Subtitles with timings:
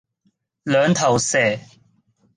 [0.63, 1.59] 兩頭蛇